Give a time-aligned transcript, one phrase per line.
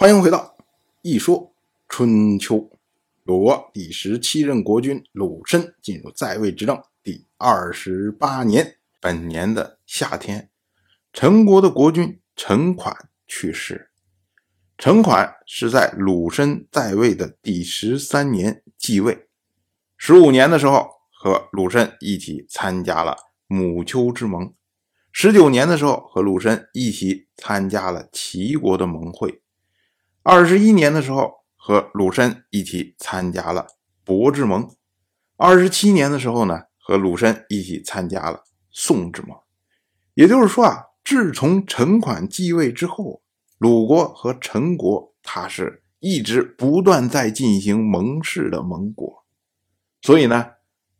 [0.00, 0.56] 欢迎回到
[1.02, 1.52] 《一说
[1.86, 2.56] 春秋》。
[3.24, 10.48] 鲁国第十七任国君鲁申进入在位执政第二十八年，本年的夏天，
[11.12, 13.90] 陈国的国君陈款去世。
[14.78, 19.28] 陈款是在鲁申在位的第十三年继位，
[19.98, 23.14] 十五年的时候和鲁申一起参加了
[23.46, 24.54] 母丘之盟，
[25.12, 29.42] 十九年的时候和鲁申一起参加了齐国的盟会。
[30.22, 33.66] 二十一年的时候，和鲁申一起参加了
[34.04, 34.68] 伯之盟；
[35.38, 39.34] 二十七年的时候呢，和鲁申一起参加了宋之盟。
[40.12, 43.22] 也就是说啊，自从陈款继位之后，
[43.56, 49.24] 鲁国和陈国他是一直不断在进行盟誓的盟国。
[50.02, 50.50] 所以呢，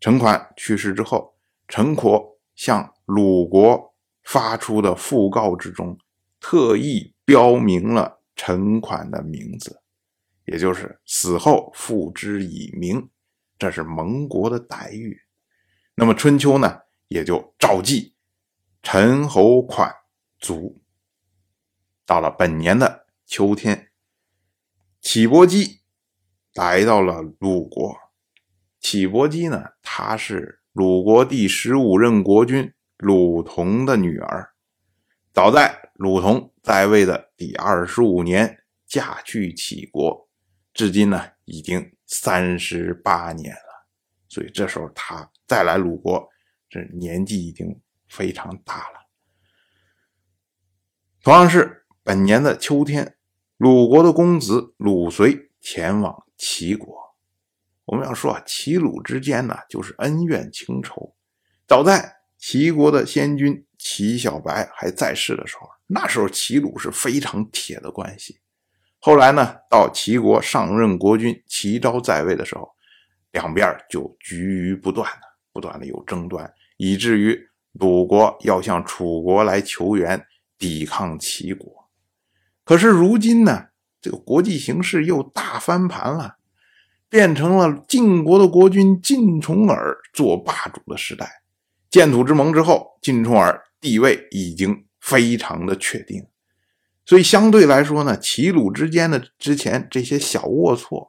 [0.00, 1.34] 陈款去世之后，
[1.68, 3.94] 陈国向鲁国
[4.24, 5.98] 发出的讣告之中，
[6.40, 8.19] 特意标明了。
[8.42, 9.82] 陈款的名字，
[10.46, 13.10] 也就是死后付之以名，
[13.58, 15.20] 这是盟国的待遇。
[15.94, 18.14] 那么春秋呢，也就召记
[18.82, 19.94] 陈侯款
[20.38, 20.80] 卒。
[22.06, 23.90] 到了本年的秋天，
[25.02, 25.82] 启伯姬
[26.54, 27.94] 来到了鲁国。
[28.78, 34.54] 启伯姬呢，她是鲁国第十五任国君鲁同的女儿。
[35.32, 40.28] 早在鲁同在位的第二十五年，嫁去齐国，
[40.74, 43.86] 至今呢已经三十八年了。
[44.28, 46.28] 所以这时候他再来鲁国，
[46.68, 49.00] 这年纪已经非常大了。
[51.22, 53.16] 同样是本年的秋天，
[53.56, 56.98] 鲁国的公子鲁随前往齐国。
[57.84, 61.14] 我们要说啊，齐鲁之间呢，就是恩怨情仇。
[61.66, 63.64] 早在齐国的先君。
[63.82, 68.38] 齐小白还在世的时候，那时候齐鲁是非常铁的关系。
[68.98, 72.70] 后来呢，到齐国上任国君齐昭在位的时候，
[73.32, 80.22] 两边就局于不断的，不断的有争端，以至于鲁国要向楚国来求援，
[80.58, 81.88] 抵抗齐国。
[82.62, 83.68] 可是如今呢，
[84.02, 86.36] 这个国际形势又大翻盘了，
[87.08, 91.39] 变成了晋国的国君晋重耳做霸主的时代。
[91.90, 93.62] 建土之盟之后，晋重耳。
[93.82, 96.22] 地位已经非常的确定，
[97.06, 101.08] 所以相对来说呢，齐鲁之间的之前这些小龌龊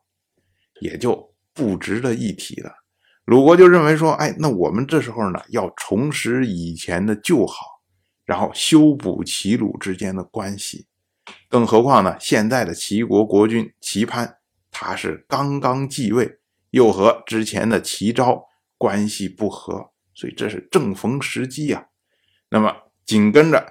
[0.80, 2.72] 也就不值得一提了。
[3.26, 7.82] 鲁国就认为说，哎，那我们这时候呢要重拾以前的旧好，
[8.24, 10.88] 然后修补齐鲁之间的关系。
[11.50, 14.38] 更何况呢，现在的齐国国君齐潘
[14.72, 18.46] 他是刚刚继位，又和之前的齐昭
[18.78, 21.84] 关系不和，所以这是正逢时机啊。
[22.48, 22.72] 那么
[23.08, 23.66] 紧跟着，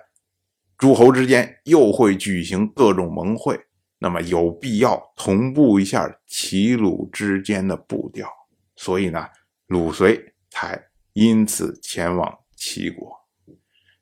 [0.77, 3.56] 诸侯之间又会举行各种盟会，
[4.00, 8.28] 那么有必要同步一下齐鲁之间的步调，
[8.75, 9.28] 所以呢，
[9.69, 13.16] 鲁随才因此前往齐国。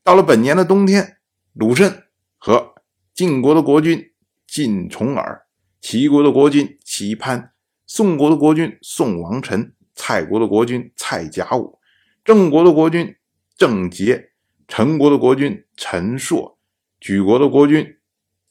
[0.02, 1.18] 到了本年的冬天，
[1.52, 2.04] 鲁申
[2.38, 2.76] 和
[3.12, 4.02] 晋国的国君
[4.46, 5.46] 晋重耳、
[5.82, 7.52] 齐国的国君齐潘、
[7.86, 11.78] 宋国的国君宋王臣、蔡国的国君蔡甲午、
[12.28, 13.16] 郑国的国君
[13.56, 14.32] 郑杰。
[14.66, 16.58] 陈国的国君陈硕、
[17.00, 17.86] 举国的国君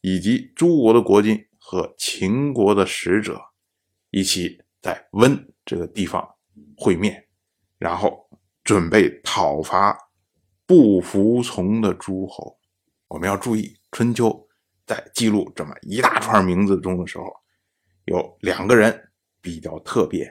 [0.02, 3.40] 以及诸国的国君和秦国的使者
[4.10, 6.28] 一起在温这个地方
[6.76, 7.28] 会面，
[7.78, 8.28] 然后
[8.64, 9.96] 准备讨伐
[10.66, 12.58] 不服从的诸侯。
[13.10, 14.48] 我们要注意，春秋
[14.88, 17.26] 在记录这么一大串名字中的时候，
[18.06, 20.28] 有两个人比较特别，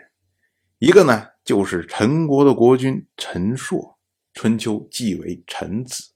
[0.79, 3.95] 一个呢就是陈国的国君陈硕。
[4.39, 6.11] 春秋即为陈子，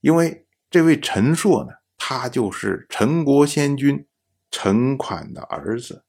[0.00, 4.04] 因为这位陈硕呢，他就是陈国先君
[4.50, 6.04] 陈款的儿子。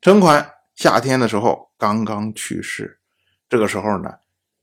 [0.00, 2.98] 陈款夏天的时候刚刚去世，
[3.46, 4.20] 这个时候呢，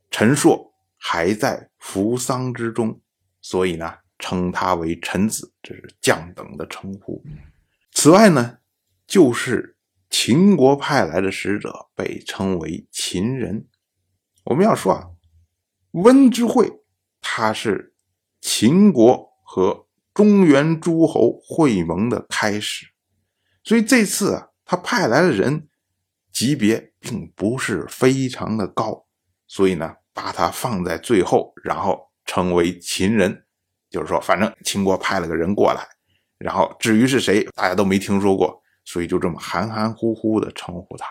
[0.09, 2.99] 陈硕还在服丧之中，
[3.39, 7.23] 所以呢，称他为陈子，这是降等的称呼。
[7.91, 8.57] 此外呢，
[9.05, 9.76] 就是
[10.09, 13.67] 秦国派来的使者，被称为秦人。
[14.45, 15.09] 我们要说啊。
[15.91, 16.71] 温之会，
[17.21, 17.95] 它是
[18.39, 22.85] 秦国和中原诸侯会盟的开始，
[23.63, 25.67] 所以这次啊，他派来的人
[26.31, 29.07] 级别并不是非常的高，
[29.47, 33.45] 所以呢，把他放在最后，然后称为秦人，
[33.89, 35.87] 就是说，反正秦国派了个人过来，
[36.37, 41.05] 然后至于是谁，大家都没听说过，所以就这么含含糊糊的称呼他。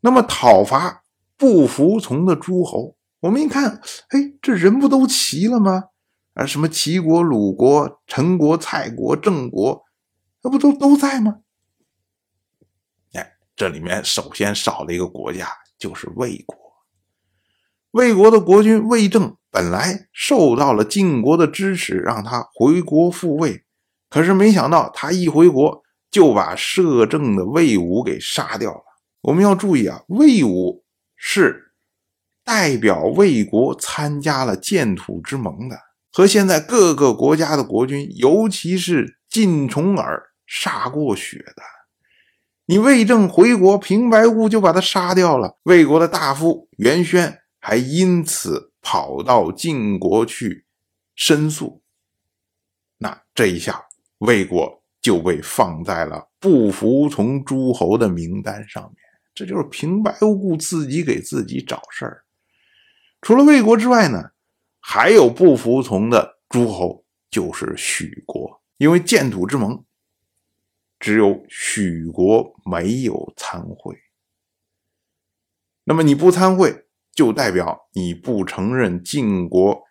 [0.00, 1.04] 那么讨伐
[1.36, 2.96] 不服从的诸侯。
[3.20, 5.90] 我们一看，哎，这人不都齐了吗？
[6.32, 9.84] 啊，什么齐国、鲁国、陈国、蔡国、郑国，
[10.42, 11.40] 那不都都在吗？
[13.12, 15.48] 哎，这里面首先少了一个国家，
[15.78, 16.56] 就是魏国。
[17.90, 23.64] 魏国的国君魏正本来受到了晋国的支持，让他回国复位，
[24.08, 28.82] 可是没想到他一回国就把摄政的魏武给杀掉了。
[29.22, 30.84] 我们要注意啊，魏武
[31.16, 31.72] 是
[32.44, 35.78] 代表魏国参加了建土之盟的。
[36.10, 41.62] 和现在各个国家的国君，尤其是晋重耳杀过血的，
[42.64, 45.58] 你魏政回国平白无故就把他杀掉了。
[45.64, 50.64] 魏国的大夫袁轩还因此跑到晋国去
[51.14, 51.82] 申诉，
[52.96, 53.84] 那这一下
[54.18, 58.96] 魏国就被放在了不服从诸侯的名单上面。
[59.34, 62.24] 这就是平白无故自己给自己找事儿。
[63.22, 64.32] 除了魏国之外呢？
[64.80, 69.82] 还有不服从的诸侯，就是许国，因为建土之盟，
[70.98, 73.96] 只有许国没有参会。
[75.84, 79.82] 那么你不参会，就代表你不承认晋国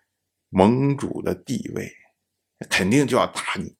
[0.50, 1.92] 盟主的地位，
[2.70, 3.76] 肯定就要打你。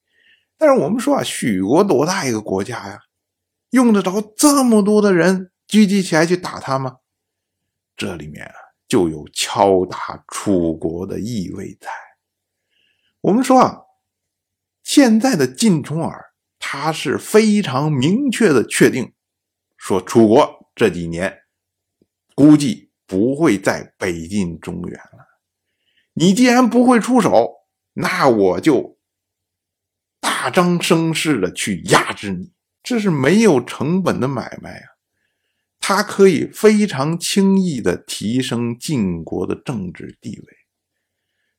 [0.58, 2.98] 但是我们说啊，许国多大一个国家呀，
[3.70, 6.96] 用得着这么多的人聚集起来去打他吗？
[7.96, 8.52] 这里面啊。
[8.88, 11.90] 就有敲打楚国的意味在。
[13.20, 13.80] 我们说啊，
[14.82, 19.12] 现在的晋重耳他是非常明确的确定，
[19.76, 21.40] 说楚国这几年
[22.34, 25.26] 估计不会再北进中原了。
[26.14, 27.52] 你既然不会出手，
[27.92, 28.97] 那我就
[30.20, 34.98] 大张声势的去压制你，这是没有成本的买卖啊。
[35.80, 40.46] 他可以非常轻易的提升晋国的政治地位，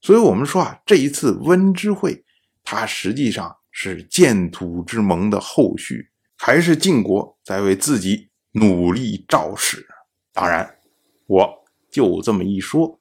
[0.01, 2.23] 所以我们说啊，这一次温之会，
[2.63, 9.87] 它实际上是建土之盟的后续，还是晋国在为自己努力造势。
[10.31, 10.77] 当然，
[11.25, 12.99] 我就这么一说，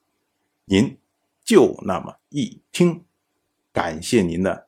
[0.64, 0.98] 您
[1.44, 3.04] 就那么一听，
[3.72, 4.67] 感谢您的